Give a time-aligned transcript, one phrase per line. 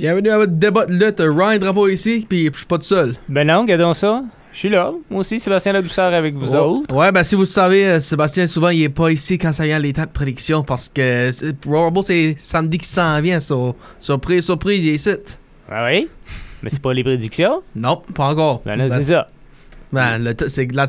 [0.00, 1.18] Bienvenue à votre débat de lutte.
[1.20, 3.12] Ryan Drapeau ici, puis je suis pas tout seul.
[3.28, 4.22] Ben non, regardons ça.
[4.50, 4.92] Je suis là.
[5.10, 6.96] Moi aussi, Sébastien Ladouceur avec vous autres.
[6.96, 9.64] Ouais, ben si vous le savez, euh, Sébastien, souvent, il est pas ici quand ça
[9.64, 13.40] vient à l'état de prédiction parce que c'est- Royal Rumble, c'est samedi qui s'en vient.
[13.40, 15.10] So, surprise, surprise, il est ici.
[15.70, 16.08] Ah oui?
[16.62, 17.60] Mais c'est pas les prédictions?
[17.76, 18.62] Non, pas encore.
[18.64, 19.26] Ben là, Ben, c'est ça.
[19.92, 20.34] ben, le,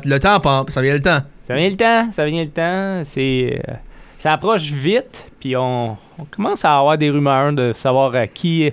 [0.08, 1.20] la- temps, pas- ça vient le temps.
[1.46, 3.02] Ça vient le temps, ça vient le temps.
[3.04, 3.60] C'est.
[3.68, 3.74] euh,
[4.18, 8.70] ça approche vite, puis on, on commence à avoir des rumeurs de savoir euh, qui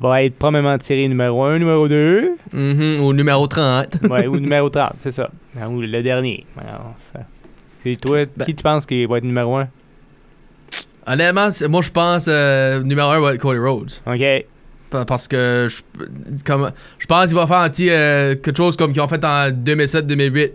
[0.00, 3.96] va être probablement tiré numéro 1, numéro 2, Mhm, au numéro 30.
[4.10, 5.30] ouais, ou numéro 30, c'est ça.
[5.60, 6.46] Ah, Ou le dernier.
[7.82, 9.68] C'est toi, Ben- qui tu penses qui va être numéro 1?
[11.06, 13.92] Honnêtement, moi, je pense euh, numéro 1 va être Cody Rhodes.
[14.06, 14.44] OK.
[14.90, 15.82] Pa- Parce que je,
[16.44, 19.24] comme, je pense qu'il va faire un petit, euh, quelque chose comme qu'ils ont fait
[19.24, 20.50] en 2007-2008.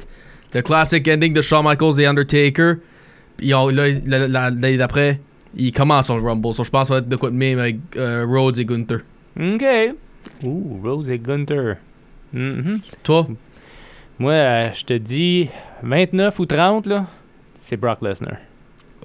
[0.53, 2.75] Le classic ending de Shawn Michaels et Undertaker.
[3.38, 5.20] Puis ils ont- là, d'après,
[5.56, 6.53] ils commencent sur le Rumble.
[6.53, 8.66] So je pense que ça va être de quoi de même avec euh, Rhodes et
[8.66, 9.00] Gunther.
[9.39, 9.66] OK.
[10.44, 11.78] Ouh, Rose et Gunther.
[12.34, 12.80] Mhm.
[13.03, 13.28] Toi?
[14.17, 15.50] Moi, euh, je te dis
[15.83, 17.08] 29 ou 30, là,
[17.56, 18.38] c'est Brock Lesnar.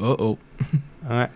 [0.00, 0.38] Oh oh.
[1.08, 1.28] Ouais.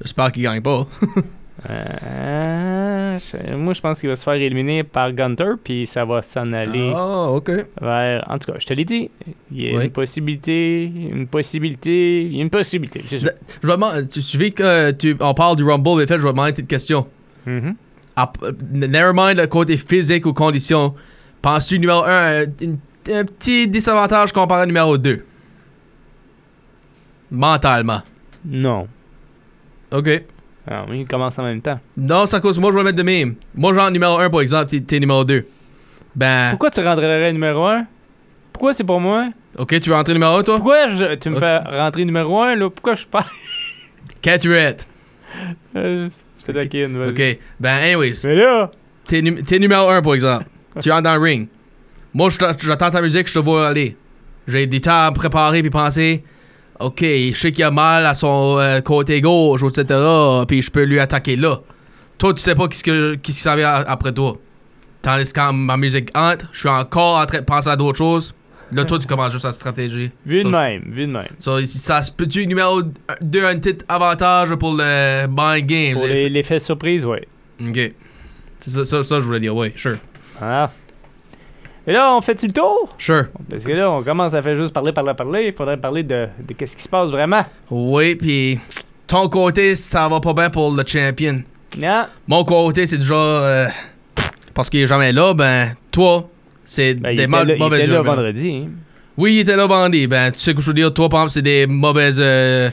[0.00, 0.86] J'espère qu'il gagne pas.
[1.68, 6.22] Euh, je- moi, je pense qu'il va se faire éliminer par Gunter, puis ça va
[6.22, 7.50] s'en aller Ah, ok.
[7.80, 8.24] vers.
[8.30, 9.10] En tout cas, je te l'ai dit.
[9.52, 9.84] Il y a Oui.
[9.86, 13.02] une possibilité, une possibilité, il y a une possibilité.
[13.02, 13.16] ça.
[13.18, 13.26] Je
[13.62, 16.50] je tu, tu que euh, tu, on parle du Rumble, mais fait, je vais demander
[16.50, 17.06] une petite question.
[17.46, 17.74] Mhm.
[18.16, 20.94] Ah, euh, never mind le côté physique ou conditions.
[21.42, 22.42] Penses-tu numéro 1
[23.12, 25.24] un petit désavantage comparé au numéro 2?
[27.30, 28.00] Mentalement.
[28.44, 28.88] Non.
[29.92, 30.22] Ok.
[30.70, 31.80] Alors, il commence en même temps.
[31.96, 33.34] Non, à cause moi je vais mettre de même.
[33.54, 35.44] Moi, genre numéro 1 par exemple, t'es- numéro 2.
[36.14, 37.86] Ben, Pourquoi tu rendrais numéro 1
[38.52, 39.30] Pourquoi c'est pour moi?
[39.58, 40.54] Ok, tu veux rentrer numéro 1 toi?
[40.56, 42.70] Pourquoi je- tu me fais rentrer numéro 1 là?
[42.70, 43.24] Pourquoi je parle?
[44.24, 44.86] Être?
[45.76, 46.08] Euh,
[46.38, 47.10] Je te taquine, vas-y.
[47.10, 47.38] Ok.
[47.58, 48.70] Ben, anyways, Mais là
[49.06, 50.44] t'es nu- t'es numéro 1 par exemple.
[50.80, 51.48] tu rentres dans le ring.
[52.14, 52.28] Moi,
[52.60, 53.96] j'attends ta musique, je te vois aller.
[54.46, 56.22] J'ai du temps à préparer puis penser.
[56.80, 60.00] Ok, je sais qu'il a mal à son euh, côté gauche, etc.
[60.48, 61.60] Puis je peux lui attaquer là.
[62.16, 64.38] Toi, tu sais pas qu'est-ce que qui s'en vient après toi.
[65.02, 67.98] Tandis que quand ma musique entre, je suis encore en train de penser à d'autres
[67.98, 68.34] choses.
[68.72, 70.10] Là, toi, tu commences juste à stratégie.
[70.24, 71.28] Vu de même, vu de même.
[71.38, 72.82] Ça, ça se peut-tu numéro
[73.20, 75.94] 2 un petit avantage pour le mind game?
[75.94, 77.26] Pour l'effet surprise, ouais.
[77.60, 77.92] Ok.
[78.60, 79.96] C'est ça, ça, ça, je voulais dire, ouais, sure.
[80.40, 80.70] Ah.
[81.90, 82.88] Et là, on fait-tu le tour?
[82.98, 83.24] Sure.
[83.50, 85.46] Parce que là, on commence à faire juste parler, parler, parler.
[85.48, 87.44] Il faudrait parler de, de qu'est-ce qui se passe vraiment.
[87.68, 88.60] Oui, puis
[89.08, 91.42] ton côté, ça va pas bien pour le champion.
[91.76, 92.04] Non.
[92.28, 93.14] Mon côté, c'est déjà.
[93.16, 93.66] euh,
[94.54, 96.28] parce qu'il est jamais là, ben, toi,
[96.64, 98.62] c'est Ben, des était ma- là, il mauvaises était là vendredi.
[98.66, 98.70] hein.
[99.16, 100.06] Oui, il était là vendredi.
[100.06, 102.18] Ben, tu sais que je veux dire, toi, par exemple, c'est des mauvaises.
[102.20, 102.70] euh,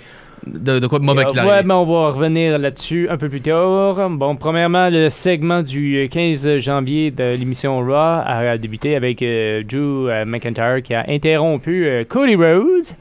[0.53, 3.41] de, de quoi de mauvais Euh, ouais, mais on va revenir là-dessus un peu plus
[3.41, 4.09] tard.
[4.09, 7.93] Bon, premièrement, le segment du 15 janvier de l'émission Raw
[8.25, 12.95] a débuté avec euh, Drew euh, McIntyre qui a interrompu euh, Cody Rhodes.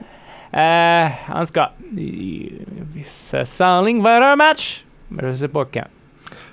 [0.54, 1.72] Euh, en tout cas,
[3.04, 4.84] ça s'enligne vers un match.
[5.10, 5.86] mais Je sais pas quand.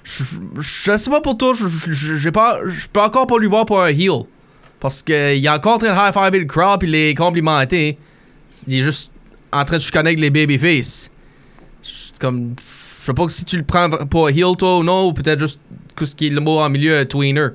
[0.04, 0.24] Je,
[0.60, 3.88] je sais pas pour toi, je, pas, je peux encore pas lui voir pour un
[3.88, 4.24] heel.
[4.82, 7.98] Parce qu'il est encore en train de high-fiver le crowd puis les complimenter.
[8.68, 9.13] Il est juste
[9.54, 11.10] en train de chicaner avec les babyface.
[11.84, 12.56] Je- Comme,
[13.00, 15.60] je sais pas si tu le prends pour heel toi ou non, ou peut-être juste
[16.02, 17.48] ce qui est le mot en milieu, euh, tweener.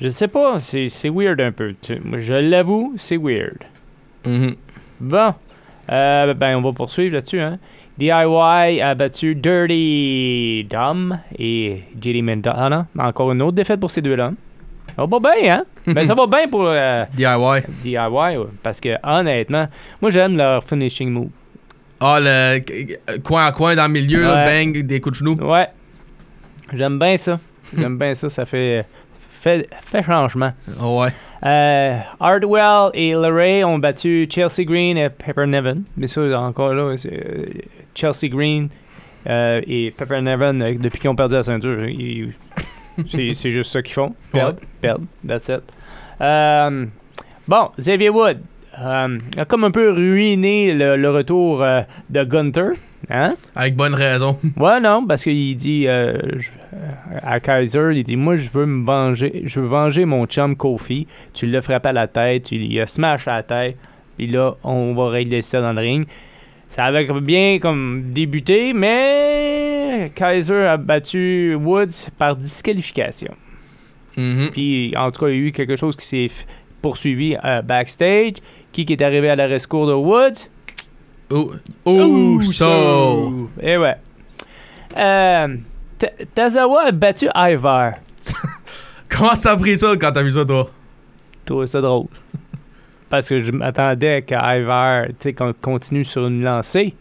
[0.00, 1.74] Je sais pas, c'est c'est weird un peu.
[1.88, 3.58] Je l'avoue, c'est weird.
[4.26, 4.54] Mhm.
[5.00, 5.34] Bon,
[5.90, 7.40] euh, ben on va poursuivre là-dessus.
[7.40, 7.58] Hein.
[7.98, 12.86] DIY a battu Dirty Dom et JD Mendana.
[12.98, 14.32] Encore une autre défaite pour ces deux-là.
[14.96, 15.64] Ça va pas bien, hein?
[15.86, 17.62] Ben ça va bien pour euh, DIY.
[17.82, 19.66] DIY, ouais, parce que honnêtement,
[20.00, 21.28] moi j'aime leur finishing move.
[22.00, 22.60] Ah, le
[23.18, 24.64] coin à coin dans le milieu, là, Ouais.
[24.64, 25.36] bang, des coups de genoux.
[25.42, 25.68] Ouais,
[26.72, 27.38] j'aime bien ça.
[27.76, 28.84] J'aime bien ça, ça fait,
[29.18, 30.52] fait, fait changement.
[30.80, 31.08] Ah ouais.
[31.44, 35.78] Euh, Hardwell et Leray ont battu Chelsea Green et Pepper Nevin.
[35.96, 37.44] Mais ça, encore là, euh,
[37.94, 38.68] Chelsea Green
[39.28, 42.32] euh, et Pepper Nevin, depuis qu'ils ont perdu la ceinture, ils-
[43.34, 44.14] c'est, juste ça qu'ils font.
[44.32, 44.60] Perdre.
[44.80, 45.04] Perdre.
[45.26, 45.62] That's it.
[46.20, 46.86] Euh,
[47.48, 48.38] bon, Xavier Wood
[48.80, 52.70] euh, a comme un peu ruiné le, le retour euh, de Gunter.
[53.10, 53.34] Hein?
[53.54, 54.38] Avec bonne raison.
[54.56, 56.38] Ouais, non, parce qu'il dit je-
[57.22, 61.06] à Kaiser, il dit Moi, je veux me venger, je veux venger mon chum Kofi.
[61.34, 63.76] Tu l'as frappé à la tête, tu lui as smash à la tête,
[64.16, 66.06] puis là, on va régler ça dans le ring.
[66.70, 69.53] Ça avait bien comme débuté, mais
[70.08, 73.34] Kaiser a battu Woods par disqualification.
[74.16, 74.50] Mhm.
[74.52, 76.30] Puis, en tout cas, il y a eu quelque chose qui s'est
[76.82, 78.34] poursuivi euh, backstage.
[78.72, 80.48] Qui, qui est arrivé à la rescours de Woods?
[81.30, 81.52] Oh,
[81.84, 83.50] oh, so.
[83.60, 83.96] Et ouais.
[84.96, 85.56] Euh,
[85.98, 87.94] Ta- Tazawa a battu Ivar.
[89.08, 90.70] Comment ça a pris ça quand t'as vu ça, toi?
[91.44, 92.06] Trouvais ça drôle.
[93.08, 96.94] Parce que je m'attendais qu'Ivar tu sais, qu'on continue sur une lancée.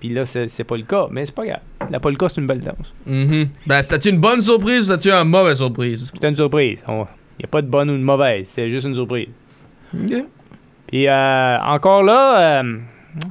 [0.00, 1.06] Puis là, c'est pas le cas.
[1.10, 1.60] Mais c'est pas grave.
[1.90, 2.92] La polka, c'est une belle danse.
[3.06, 3.48] Mhm.
[3.66, 6.10] Ben, c'était une bonne surprise ou c'était une mauvaise surprise?
[6.12, 6.82] C'était une surprise.
[6.88, 8.48] Il n'y a pas de bonne ou de mauvaise.
[8.48, 9.28] C'était juste une surprise.
[9.94, 10.24] Ok.
[10.86, 12.78] Puis euh, encore là, euh,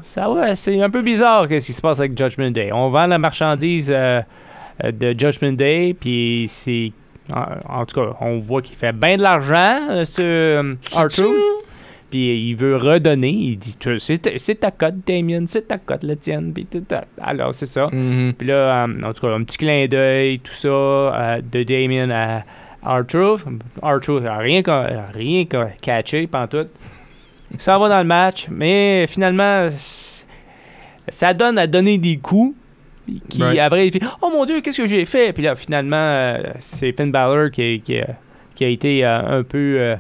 [0.04, 2.72] ça va, c'est un peu bizarre ce qui se passe avec Judgment Day.
[2.74, 4.22] On vend la marchandise euh,
[4.84, 6.92] euh, de Judgment Day, puis c'est.
[7.34, 11.32] En, en tout cas, on voit qu'il fait bien de l'argent, ce euh, Arthur.
[12.16, 13.30] Puis il veut redonner.
[13.30, 16.54] Il dit C'est ta- cote, Damien, c'est ta cote, la tienne.
[16.54, 16.66] Puis.
[17.22, 17.88] Alors, c'est ça.
[17.92, 18.32] Mhm.
[18.38, 22.10] Puis là, euh, en tout cas, un petit clin d'œil, tout ça, euh, de Damien
[22.12, 22.44] à
[22.82, 23.40] Arthur.
[23.82, 26.70] Arthur n'a rien, ca- rien ca- catché, pantoute.
[27.58, 29.68] Ça va dans le match, mais finalement,
[31.10, 32.56] ça donne à donner des coups.
[33.30, 33.60] Qui, Right.
[33.60, 35.34] après, il fait Oh mon Dieu, qu'est-ce que j'ai fait?
[35.34, 38.16] Puis là, finalement, euh, c'est Finn Balor qui, qui, a-
[38.56, 39.76] qui a été euh, un peu.
[39.80, 39.96] euh,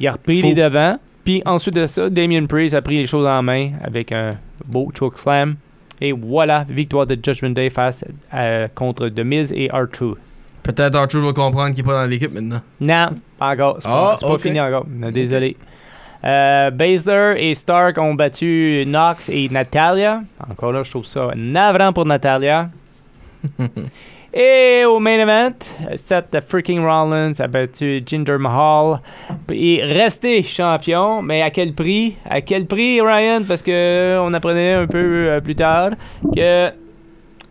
[0.00, 0.98] il a repris les devants.
[1.28, 4.90] Puis ensuite de ça, Damien Priest a pris les choses en main avec un beau
[4.98, 5.56] choke slam.
[6.00, 8.02] Et voilà, victoire de Judgment Day face
[8.32, 10.14] à- contre The Miz et R2.
[10.62, 12.62] Peut-être Arthur va comprendre qu'il est pas dans l'équipe maintenant.
[12.80, 13.76] Non, pas encore.
[13.80, 14.86] C'est pas, Ah, pas fini encore.
[15.12, 15.58] Désolé.
[16.24, 20.22] Euh, Baszler et Stark ont battu Knox et Natalia.
[20.50, 22.70] Encore là, je trouve ça navrant pour Natalia.
[24.34, 25.54] et au main event,
[25.96, 29.00] Seth freaking Rollins a battu Jinder Mahal
[29.52, 31.22] et resté champion.
[31.22, 32.16] Mais à quel prix?
[32.28, 33.42] À quel prix, Ryan?
[33.46, 35.90] Parce que on apprenait un peu euh, plus tard
[36.34, 36.70] que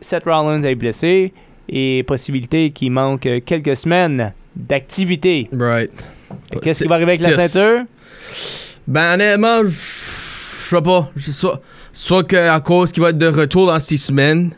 [0.02, 1.34] Seth Rollins est blessé
[1.70, 5.50] et possibilité qu'il manque quelques semaines d'activité.
[5.52, 6.10] Right.
[6.62, 7.84] Qu'est-ce qui va arriver avec la ceinture?
[8.88, 11.12] Ben, honnêtement, je sais pas.
[11.18, 11.62] Soit,
[11.92, 14.52] soit qu'à cause qu'il va être de retour dans six semaines,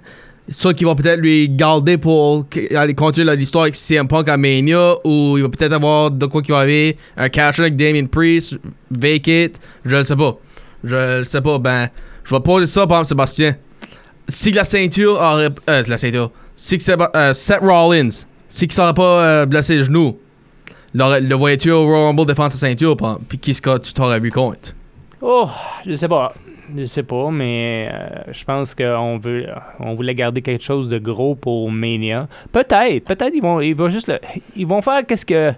[0.50, 4.96] soit qu'il va peut-être lui garder pour aller continuer l'histoire avec CM Punk à Mania,
[5.04, 8.58] ou il va peut-être avoir de quoi qui va arriver, un catch avec Damien Priest,
[8.92, 10.38] vacate, je le sais pas.
[10.84, 11.60] Je le sais pas.
[11.60, 11.90] Ben,
[12.24, 13.56] je vais poser ça par exemple, Sébastien.
[14.28, 15.50] Si la ceinture aurait.
[15.70, 16.32] Euh, la ceinture.
[16.56, 18.10] Si que euh, Seth Rollins,
[18.48, 20.18] si qu'il s'aurait pas euh, blessé le genou,
[20.94, 22.98] le, voyais-tu au Royal Rumble défendre sa ceinture,
[23.28, 24.74] puis qui ce que tu t'aurais vu contre?
[25.22, 25.48] Oh,
[25.86, 26.34] je sais pas.
[26.78, 29.48] Je sais pas, mais euh, je pense qu'on veut,
[29.80, 32.28] on voulait garder quelque chose de gros pour Mania.
[32.52, 34.20] Peut-être, peut-être ils vont, ils vont juste, le-
[34.56, 35.52] ils vont faire qu'est-ce que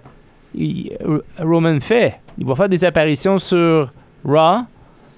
[0.54, 0.96] il-
[1.38, 2.14] Roman fait.
[2.38, 3.92] Il va faire des apparitions sur
[4.24, 4.60] Raw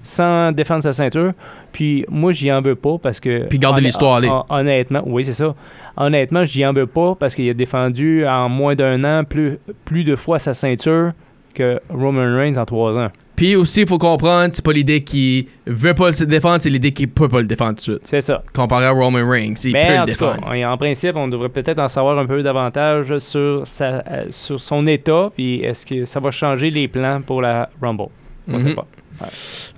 [0.03, 1.31] sans défendre sa ceinture.
[1.71, 3.45] Puis moi, j'y en veux pas parce que.
[3.47, 4.29] Puis garder l'histoire aller.
[4.29, 5.55] hon- Honnêtement, oui, c'est ça.
[5.97, 10.03] Honnêtement, j'y en veux pas parce qu'il a défendu en moins d'un an plus, plus
[10.03, 11.13] de fois sa ceinture
[11.53, 13.09] que Roman Reigns en trois ans.
[13.35, 16.91] Puis aussi, il faut comprendre, c'est pas l'idée qui veut pas le défendre, c'est l'idée
[16.91, 18.01] qui peut pas le défendre tout de suite.
[18.05, 18.41] C'est ça.
[18.53, 20.65] Comparé à Roman Reigns, il Mais peut en le tout cas, défendre.
[20.71, 24.87] en principe, on devrait peut-être en savoir un peu davantage sur, sa, euh, sur son
[24.87, 28.05] état, puis est-ce que ça va changer les plans pour la Rumble?
[28.47, 28.67] On Mhm.
[28.69, 28.87] sait pas.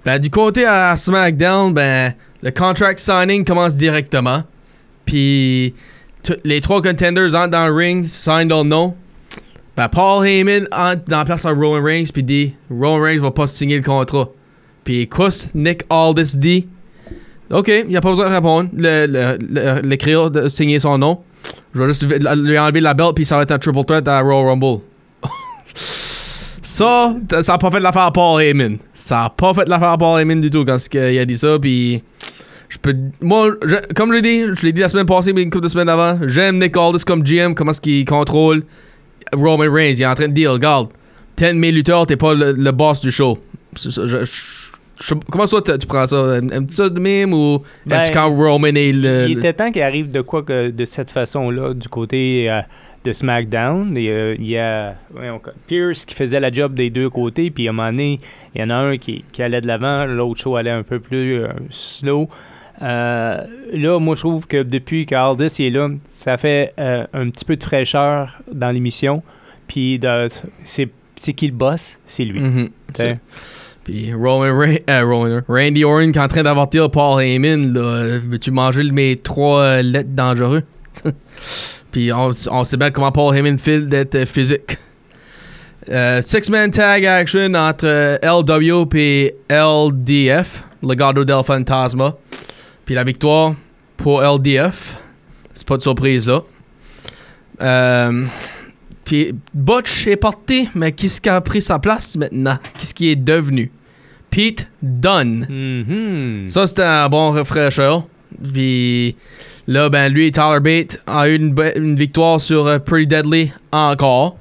[0.06, 4.44] Ben, du côté à SmackDown, ben, le contract signing commence directement.
[5.06, 5.74] Puis,
[6.44, 8.96] les trois contenders entrent dans le ring, signed or no.
[9.78, 13.30] Ben, Paul Heyman entre dans la place à Roman Reigns, puis dit Roman Reigns va
[13.32, 14.28] pas signer le contrat.
[14.84, 16.68] Puis, qu'est-ce Nick Aldis dit
[17.52, 18.70] Ok, il a pas besoin de répondre.
[18.76, 21.20] Le, le, le- l'écrire de signer son nom.
[21.76, 24.20] Je vais juste lui- enlever la belt, puis ça va être un triple threat à
[24.22, 24.82] Royal Rumble.
[26.64, 28.78] Ça, ça a pas fait l'affaire à Paul Heyman.
[28.94, 31.58] Ça a pas fait l'affaire à Paul Heyman du tout quand qu'il a dit ça.
[31.60, 32.04] Puis,
[32.68, 32.94] je peux.
[33.22, 35.64] Moi, je- comme je l'ai dit, je l'ai dit la semaine passée, mais une couple
[35.66, 38.64] de semaines avant, j'aime Nick Aldis comme GM, comment est-ce qu'il contrôle
[39.36, 39.94] Roman Reigns.
[39.98, 40.90] Il est en train de dire, regarde,
[41.36, 43.38] t'es mes lutteurs, t'es pas le, le boss du show.
[43.76, 44.70] C'est ça, je- je-
[45.02, 46.38] je- comment ça, tu tu prends ça?
[46.38, 49.28] Aimes-tu ça de même ou Ben, aimes-tu quand Roman est le.
[49.30, 52.62] Il était temps qu'il arrive de quoi que de cette façon-là du côté euh,
[53.04, 53.96] de SmackDown.
[53.98, 54.96] Euh, il y a
[55.68, 58.20] Pierce qui faisait la job des deux côtés, puis à un moment donné,
[58.56, 61.00] il y en a un qui, qui allait de l'avant, l'autre show allait un peu
[61.00, 62.28] plus euh, slow.
[62.82, 63.42] Euh,
[63.74, 67.56] là, moi, je trouve que depuis qu'Aldis est là, ça fait euh, un petit peu
[67.56, 69.24] de fraîcheur dans l'émission.
[69.68, 70.00] Puis
[70.66, 72.00] c'est qui le boss?
[72.06, 72.40] C'est lui.
[72.40, 72.70] Mhm.
[72.94, 73.20] t'sais.
[73.84, 74.46] Puis Roman,
[74.90, 79.16] euh, Roman- Randy Orton qui est en train d'avortir Paul Heyman, là, veux-tu manger mes
[79.16, 80.64] trois lettres dangereux?
[81.92, 84.78] Puis on, on sait bien comment Paul Heyman file d'être physique.
[85.90, 92.14] Euh, Six-man tag action entre LW et LDF, Legado del Fantasma.
[92.88, 93.54] Puis la victoire
[93.98, 94.96] pour LDF.
[95.54, 96.42] C'est pas de surprise là.
[97.62, 98.26] Euh,
[99.04, 102.58] puis Butch est parti, mais qu'est-ce qui a pris sa place maintenant?
[102.78, 103.72] Qu'est-ce qui est devenu?
[104.30, 105.46] Pete Dunne.
[105.50, 106.48] Mhm.
[106.48, 107.98] Ça, c'était un bon refresher.
[108.54, 109.18] Puis
[109.68, 114.38] là, ben lui, Tyler Bate a eu une victoire sur euh, Pretty Deadly encore.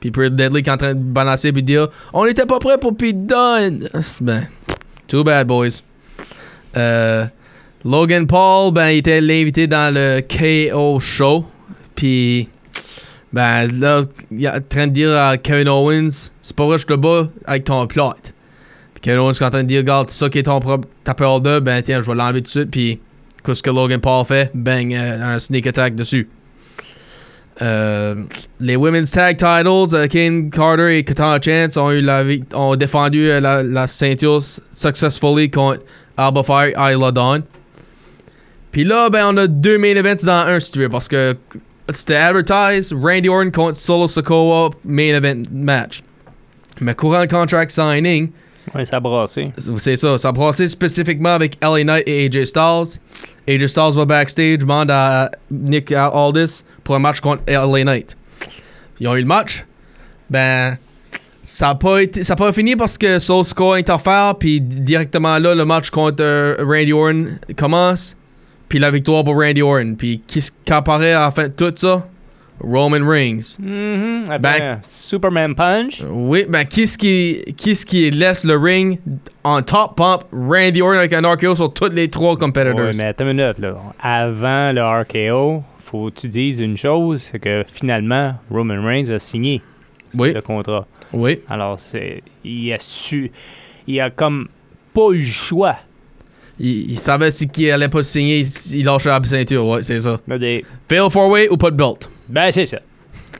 [0.00, 2.78] Puis Pretty Deadly qui est en train de balancer puis dire On n'était pas prêt
[2.78, 3.86] pour Pete Dunne.
[4.22, 4.48] Ben,
[5.08, 5.82] too bad, boys.
[6.74, 7.26] Euh,
[7.86, 11.46] Logan Paul, ben, il était l'invité dans le KO show.
[11.94, 12.48] Puis,
[13.32, 14.02] ben, là,
[14.32, 17.28] il est en train de dire à Kevin Owens C'est pas vrai, je te bats
[17.44, 18.14] avec ton plot.
[18.94, 20.88] Puis Kevin Owens est en train de dire, regarde, c'est ça qui est ton propre
[21.04, 22.70] ta peur de, ben tiens, je vais l'enlever tout de suite.
[22.72, 22.98] Puis,
[23.44, 24.50] qu'est-ce que Logan Paul fait?
[24.52, 26.28] Bang, euh, un sneak attack dessus.
[27.62, 28.16] Euh,
[28.58, 32.22] les Women's Tag Titles, euh, Kane Carter et Katana Chance ont, eu la,
[32.54, 34.42] ont défendu euh, la, la ceinture
[34.74, 35.82] successfully contre
[36.16, 37.42] Alba Fire et Isla Dawn.
[38.76, 41.34] Puis là, ben, on a deux main events dans un, si tu veux, parce que
[41.88, 46.02] c'était advertised Randy Orton contre Solo Sokoa main event match.
[46.82, 48.28] Mais courant contract signing,
[48.74, 49.50] Ouais, ça a brassé.
[49.78, 50.18] c'est ça.
[50.18, 53.00] Ça a brassé spécifiquement avec LA Knight et AJ Styles.
[53.48, 58.14] AJ Styles va backstage, demande à Nick Aldis pour un match contre LA Knight.
[59.00, 59.64] Ils ont eu le match.
[60.28, 60.76] Ben,
[61.44, 65.38] ça n'a pas, été- ça a pas fini parce que Soul Score interfère, puis directement
[65.38, 68.14] là, le match contre euh, Randy Orton commence.
[68.68, 69.94] Puis la victoire pour Randy Orton.
[69.96, 72.06] Puis qu'est-ce qui apparaît à la fin de tout ça?
[72.58, 73.58] Roman Reigns.
[74.30, 76.02] Après, Ben- Superman Punch.
[76.08, 78.98] Oui, ben qu'est-ce qui, qui laisse le ring
[79.44, 80.22] en top pump?
[80.32, 82.78] Randy Orton avec un RKO sur tous les trois competitors?
[82.78, 83.76] Ouais, mais attends une minute, là.
[84.00, 89.18] Avant le RKO, faut que tu dises une chose, c'est que finalement, Roman Reigns a
[89.18, 89.60] signé
[90.14, 90.86] Oui, le contrat.
[91.12, 91.40] oui.
[91.50, 93.30] Alors, c'est, il a su,
[93.86, 94.48] il a comme
[94.94, 95.76] pas eu le choix.
[96.58, 100.18] Il, il savait si qu'il allait pas signer, il lâchait la ceinture, ouais, c'est ça.
[100.88, 102.08] Fail four way ou pas de belt?
[102.28, 102.78] Ben, c'est ça.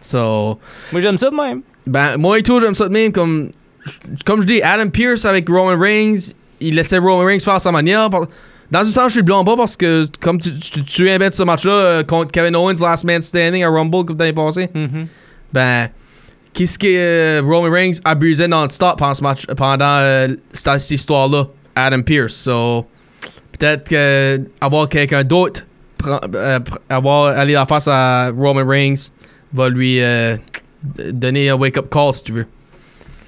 [0.01, 0.59] So,
[0.93, 1.63] Moi, j'aime ça de même.
[1.87, 3.51] ben moi et tout, j'aime ça de même comme,
[4.25, 8.09] comme je dis, Adam Pierce avec Roman Reigns, il laissait Roman Reigns faire sa manière.
[8.71, 11.43] Dans un sens, je suis blanc pas parce que comme tu, tu, tu de ce
[11.45, 14.69] match-là euh, contre Kevin Owens, Last Man Standing à Rumble comme l'année passée.
[14.75, 15.07] Mhm.
[15.53, 15.89] Ben,
[16.53, 21.47] qu'est-ce que euh, Roman Reigns abusait non-stop pendant, ce match, pendant euh, cette, cette histoire-là?
[21.77, 22.35] Adam Pierce.
[22.35, 22.87] So,
[23.59, 25.67] peut-être que avoir quelqu'un d'autre,
[26.07, 26.59] euh,
[26.89, 29.11] avoir aller en face à Roman Reigns,
[29.53, 30.37] va lui euh,
[31.13, 32.47] donner un wake-up call si tu veux.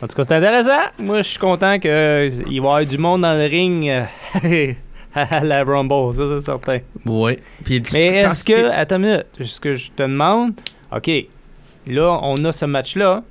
[0.00, 0.90] En tout cas, c'est intéressant.
[0.99, 4.73] Moi, je suis content qu'il va y avoir du monde dans le ring euh,
[5.14, 6.78] à la Rumble, ça, c'est certain.
[7.64, 10.52] Puis, Mais est-ce que, attends une minute, ce que je te demande,
[10.94, 11.11] OK,
[11.88, 13.25] là, on a ce match-là.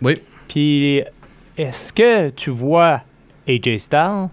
[0.00, 0.14] Oui.
[0.48, 1.02] Puis,
[1.58, 3.02] est-ce que tu vois
[3.46, 4.28] AJ Styles,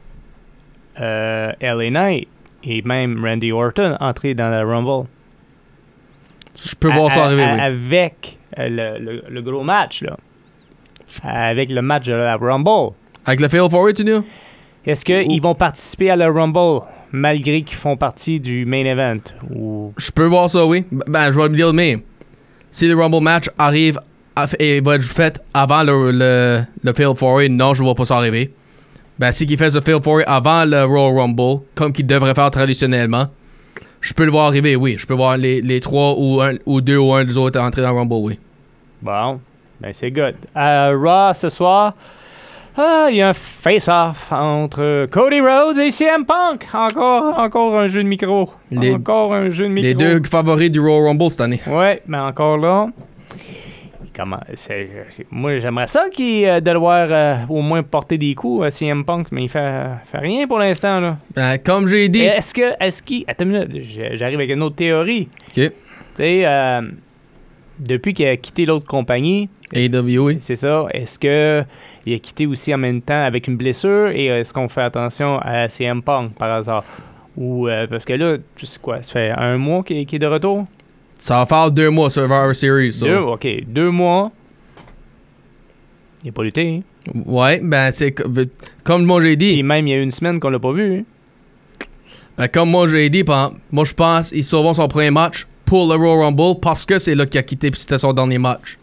[1.02, 2.28] euh, LA Knight
[2.64, 5.08] et même Randy Orton entrer dans la Rumble?
[6.64, 7.60] Je peux voir ça À- arriver, à- oui.
[7.62, 10.18] Avec euh, le, le- le gros match, là.
[11.24, 12.94] Avec le match de la Rumble.
[13.26, 14.12] Avec le fail forward, tu dis?
[14.86, 19.18] Est-ce qu'ils vont participer à la Rumble malgré qu'ils font partie du main event?
[19.54, 19.94] Ou...
[19.98, 20.86] Je peux voir ça, oui.
[21.08, 22.02] Ben, je vais me dire même.
[22.72, 24.00] Si le Rumble match arrive
[24.36, 27.96] à- et va être fait avant le, le, le Fail 4 non, je ne vois
[27.96, 28.54] pas ça arriver.
[29.20, 32.52] Ben, si qu'il fait ce Fail 4 avant le Royal Rumble, comme qu'il devrait faire
[32.52, 33.26] traditionnellement,
[34.02, 34.96] je peux le voir arriver, oui.
[35.00, 37.82] Je peux voir les, les trois ou, un, ou deux ou un des autres entrer
[37.82, 38.40] dans le Rumble, oui.
[39.02, 39.40] Bon,
[39.82, 40.36] ben c'est good.
[40.54, 41.94] À Raw ce soir,
[42.78, 46.68] ah, il y a un face-off entre Cody Rhodes et CM Punk.
[46.74, 48.52] Encore, encore un jeu de micro.
[48.70, 49.88] Les- encore un jeu de micro.
[49.88, 51.62] Les deux favoris du Royal Rumble cette année.
[51.66, 52.88] Ouais, mais encore là.
[54.18, 54.40] Comment,
[55.30, 58.72] moi, j'aimerais ça qu'il euh, de le voir euh, au moins porter des coups à
[58.72, 61.00] CM Punk, mais il fait, fait rien pour l'instant.
[61.00, 61.18] Là.
[61.36, 62.24] Ben, comme j'ai dit.
[62.24, 63.24] Est-ce que, est-ce qu'il.
[63.28, 65.30] Attends une minute, j'- j'arrive avec une autre théorie.
[65.50, 65.54] Ok.
[65.54, 65.72] Tu
[66.16, 66.82] sais, euh,
[67.80, 70.38] depuis qu'il a quitté l'autre compagnie, AEW, oui.
[70.40, 71.64] c'est ça, est-ce que
[72.06, 75.38] il a quitté aussi en même temps avec une blessure et est-ce qu'on fait attention
[75.40, 76.84] à CM Punk par hasard?
[77.36, 80.20] Ou euh, parce que là, tu sais quoi, ça fait un mois qu'il qu'il est
[80.20, 80.66] de retour?
[81.20, 83.00] Ça va faire deux mois Survivor Series.
[83.02, 84.32] Deux, ok, deux mois.
[86.24, 86.84] Il n'a pas lutté.
[87.08, 87.12] hein?
[87.26, 88.24] Ouais, ben, c'est co-
[88.84, 89.54] comme moi j'ai dit.
[89.54, 91.00] Puis même, il y a une semaine qu'on l'a pas vu.
[91.00, 91.04] hein?
[92.38, 93.24] Ben, comme moi j'ai dit,
[93.72, 97.16] moi je pense qu'il sauvera son premier match pour le Royal Rumble parce que c'est
[97.16, 98.78] là qu'il a quitté puis c'était son dernier match.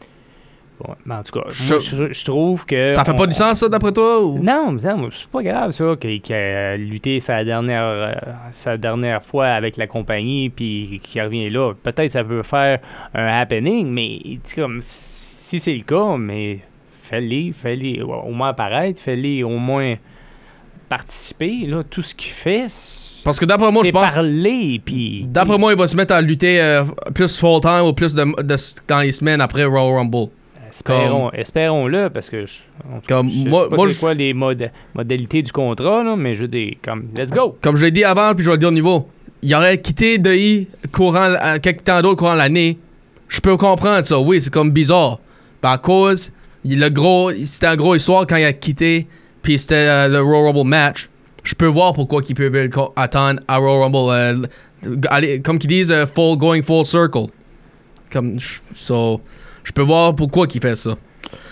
[0.81, 2.93] Ouais, mais en tout cas, Je- moi, je, je trouve que.
[2.95, 4.21] Ça fait pas du sens, ça, d'après toi?
[4.25, 4.39] Ou?
[4.43, 8.13] Non, mais non, c'est pas grave ça, qu'il a lutté sa dernière, euh,
[8.51, 11.73] sa dernière fois avec la compagnie, puis qu'il revient là.
[11.81, 12.81] Peut-être ça peut faire
[13.15, 16.59] un happening, mais tu sais, comme si c'est le cas, mais
[17.03, 19.95] fais-les, fais-les au moins apparaître, fais-les au moins
[20.89, 21.67] participer.
[21.67, 22.67] Là, tout ce qu'il fait,
[23.25, 24.13] Parce que d'après moi, je pense.
[24.15, 25.25] parler, puis.
[25.29, 28.57] D'après moi, il va se mettre à lutter euh, plus full-time ou plus de, de-
[28.89, 30.29] dans les semaines après Royal Rumble.
[30.75, 32.55] Espérons, espérons-le, parce que je,
[33.07, 36.47] Comme je moi- sais pas moi, je- quoi les modalités du contrat, là, mais je
[36.47, 37.57] dire, comme, let's go!
[37.63, 39.09] Comme je l'ai dit avant, puis je vais le dire au niveau.
[39.43, 42.79] Il aurait quitté DI courant, quelques temps d'autre courant l'année.
[43.29, 45.21] Je peux comprendre ça, oui, c'est comme bizarre.
[45.63, 46.33] À cause,
[46.65, 49.07] il, le gros, c'était un gros histoire quand il a quitté,
[49.43, 51.09] puis c'était euh, le Royal Rumble match.
[51.45, 54.47] Je peux voir pourquoi ils peuvent attendre à Royal Rumble.
[54.87, 57.27] euh, aller- comme qu'ils disent, euh, full, going full circle.
[58.13, 58.37] Comme,
[58.75, 59.21] so,
[59.65, 60.95] je peux voir pourquoi il fait ça.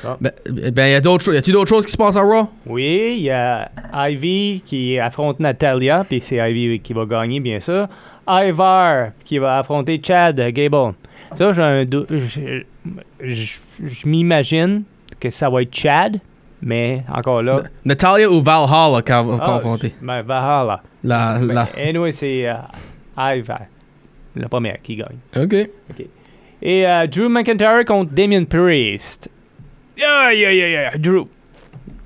[0.05, 0.17] Ah.
[0.21, 0.31] Ben,
[0.73, 1.35] ben, y a d'autres choses.
[1.35, 2.49] Y a-t-il d'autres choses qui se passent à Raw?
[2.67, 7.59] Oui, il y a Ivy qui affronte Natalia, puis c'est Ivy qui va gagner, bien
[7.61, 7.89] sûr.
[8.29, 10.95] Ivar qui va affronter Chad Gable.
[11.35, 12.65] Ça, j'ai un je,
[13.21, 14.83] je- je m'imagine
[15.19, 16.19] que ça va être Chad,
[16.61, 17.63] mais encore là.
[17.85, 19.95] Natalia ou Valhalla qui va Ah, confronter?
[20.03, 20.83] Ben, Valhalla.
[21.05, 21.69] La, Ben, la...
[21.77, 22.55] anyway, c'est euh,
[23.37, 23.63] Ivar,
[24.37, 25.19] la première qui gagne.
[25.37, 25.69] Ok.
[26.63, 29.29] Et euh, Drew McIntyre contre Damien Priest.
[29.99, 31.23] Aïe, aïe, aïe, aïe, Drew.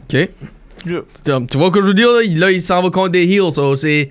[0.05, 0.29] Ok.
[0.85, 1.03] Drew.
[1.25, 2.11] Tu tu vois ce que je veux dire?
[2.11, 3.53] Là, il, là, il s'en va contre des heels.
[3.53, 4.11] So, c'est...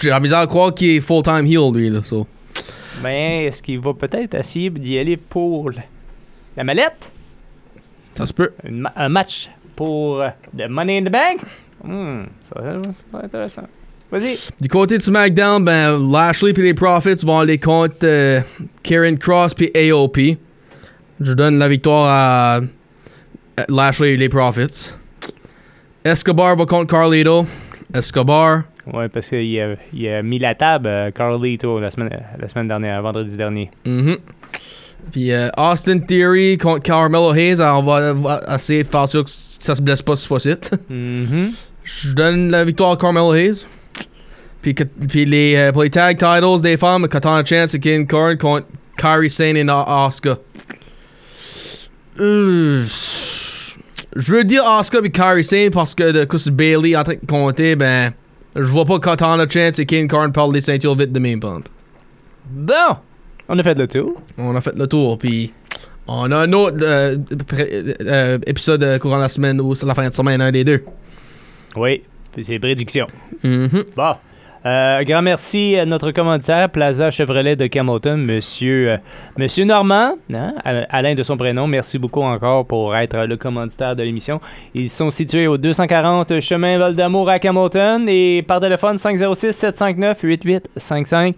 [0.00, 1.90] J'ai la misère à croire qu'il est full-time heel, lui.
[1.90, 2.26] Là, so.
[3.02, 7.10] Ben, est-ce qu'il va peut-être essayer d'y aller pour la, mallette?
[8.14, 8.52] Ça se peut.
[8.70, 11.40] Ma- un match pour euh, le Money in the Bank?
[11.82, 13.64] Hmm, ça, ça va être intéressant.
[14.14, 14.38] Vas-y.
[14.60, 18.40] Du côté de SmackDown, ben, Lashley et les Profits vont aller contre euh,
[18.84, 20.18] Karen Cross et AOP.
[21.20, 22.60] Je donne la victoire à,
[23.56, 24.92] à Lashley et les Profits.
[26.04, 27.44] Escobar va contre Carlito.
[27.92, 28.62] Escobar.
[28.92, 32.68] Ouais, parce qu'il a, il a mis la table, euh, Carlito, la semaine, la semaine
[32.68, 33.68] dernière, vendredi dernier.
[33.84, 34.18] Mhm.
[35.10, 37.60] Puis euh, Austin Theory contre Carmelo Hayes.
[37.60, 40.54] Alors, on va, va essayer de faire sûr que ça se blesse pas cette fois-ci.
[40.88, 41.50] Mhm.
[41.82, 43.64] Je donne la victoire à Carmelo Hayes.
[44.72, 48.66] Puis, les, euh, pour les tag titles des femmes, Katana Chance et King Card contre
[48.96, 50.38] Kairi Sane et Asuka.
[52.18, 52.84] Euh,
[54.16, 57.26] je veux dire Asuka et Kairi Sane parce que de coup Bailey en train de
[57.26, 58.12] compter, ben
[58.56, 61.68] je vois pas Katana Chance et King Card parler des ceintures vite de main pump.
[62.50, 62.96] Bon,
[63.48, 64.14] on a fait le tour.
[64.38, 65.52] On a fait le tour, puis
[66.06, 67.18] on a un autre euh,
[68.00, 70.82] euh, épisode courant la semaine ou sur la fin de semaine, un des deux.
[71.76, 72.02] Oui,
[72.40, 73.08] c'est prédiction.
[73.42, 73.84] Mhm.
[73.94, 74.14] Bon.
[74.66, 78.96] Euh, grand merci à notre commanditaire, Plaza Chevrolet de Camelton, monsieur, euh,
[79.36, 81.66] monsieur Normand, hein, Al- Alain de son prénom.
[81.66, 84.40] Merci beaucoup encore pour être le commanditaire de l'émission.
[84.74, 91.34] Ils sont situés au 240 chemin Val d'Amour à Camelton et par téléphone 506-759-8855.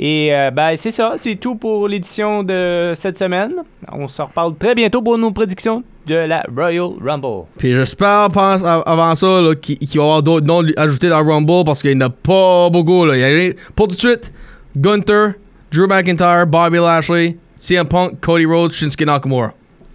[0.00, 3.52] Et euh, ben, c'est ça, c'est tout pour l'édition de cette semaine.
[3.90, 7.46] On se reparle très bientôt pour nos prédictions de la Royal Rumble.
[7.58, 11.08] Puis j'espère pense, av- avant ça là, qu'il qu'il va y avoir d'autres noms ajoutés
[11.08, 13.04] dans le Rumble parce qu'il n'y en a pas beaucoup.
[13.06, 13.16] Là.
[13.16, 14.32] Il y a rien- Pour tout de suite,
[14.76, 15.32] Gunther,
[15.72, 19.52] Drew McIntyre, Bobby Lashley, CM Punk, Cody Rhodes, Shinsuke Nakamura.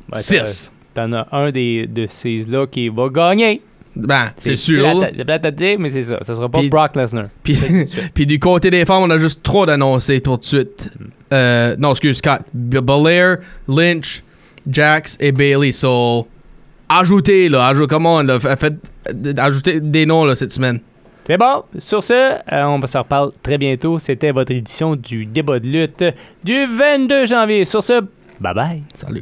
[0.09, 0.69] Ben, Six.
[0.93, 3.61] T'en as un des, de ces-là qui va gagner.
[3.95, 4.85] Ben, c'est sûr.
[5.15, 6.17] C'est plate à dire, mais c'est ça.
[6.23, 7.25] Ça sera pas Puis- Brock Lesnar.
[7.43, 7.57] Puis,
[8.13, 10.89] puis du côté des femmes, on a juste trop d'annoncer tout de suite.
[11.31, 12.19] Euh, non, excuse.
[12.19, 14.23] B- Belair, Lynch,
[14.67, 15.71] Jax et Bailey.
[15.73, 16.27] So,
[16.89, 17.67] ajoutez, là.
[17.67, 18.39] Ajoutez, come on, là.
[18.39, 18.75] Fa- Faites,
[19.09, 20.79] euh, ajoutez des noms, là, cette semaine.
[21.27, 21.63] C'est bon.
[21.77, 22.13] Sur ce,
[22.51, 23.99] euh, on se reparle très bientôt.
[23.99, 26.03] C'était votre édition du débat de lutte
[26.43, 27.63] du 22 janvier.
[27.63, 28.01] Sur ce,
[28.41, 28.83] bye bye.
[28.95, 29.21] Salut.